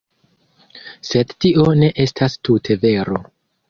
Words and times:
Sed 1.11 1.35
tio 1.45 1.69
ne 1.85 1.93
estas 2.09 2.43
tute 2.47 2.83
vero. 2.89 3.27